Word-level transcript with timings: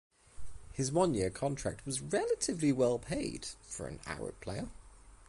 His 0.73 0.91
one-year 0.91 1.29
contract 1.29 1.85
was 1.85 2.01
relatively 2.01 2.71
well 2.71 2.97
paid 2.97 3.45
for 3.61 3.85
an 3.85 3.99
Arab 4.07 4.39
player. 4.41 4.67